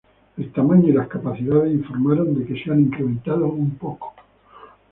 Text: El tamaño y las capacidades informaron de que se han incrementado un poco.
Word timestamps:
El 0.35 0.51
tamaño 0.51 0.87
y 0.89 0.93
las 0.93 1.07
capacidades 1.07 1.71
informaron 1.75 2.33
de 2.35 2.43
que 2.47 2.59
se 2.63 2.71
han 2.71 2.79
incrementado 2.81 3.45
un 3.45 3.75
poco. 3.77 4.15